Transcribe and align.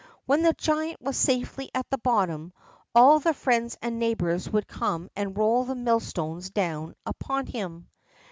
When 0.25 0.41
the 0.41 0.53
giant 0.53 0.99
was 0.99 1.15
safely 1.15 1.69
at 1.75 1.87
the 1.91 1.99
bottom, 1.99 2.53
all 2.95 3.19
the 3.19 3.35
friends 3.35 3.77
and 3.83 3.99
neighbors 3.99 4.49
would 4.49 4.67
come 4.67 5.11
and 5.15 5.37
roll 5.37 5.63
the 5.63 5.75
millstones 5.75 6.49
down 6.49 6.95
upon 7.05 7.45
him. 7.45 7.87